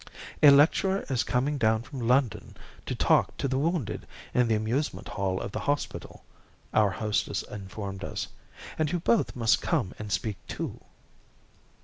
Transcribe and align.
"A 0.41 0.49
lecturer 0.49 1.05
is 1.11 1.23
coming 1.23 1.59
down 1.59 1.83
from 1.83 1.99
London 1.99 2.57
to 2.87 2.95
talk 2.95 3.37
to 3.37 3.47
the 3.47 3.59
wounded 3.59 4.07
in 4.33 4.47
the 4.47 4.55
amusement 4.55 5.09
hall 5.09 5.39
of 5.39 5.51
the 5.51 5.59
hospital," 5.59 6.23
our 6.73 6.89
hostess 6.89 7.43
informed 7.43 8.03
us. 8.03 8.27
"And 8.79 8.91
you 8.91 8.99
both 8.99 9.35
must 9.35 9.61
come 9.61 9.93
and 9.99 10.11
speak 10.11 10.37
too." 10.47 10.81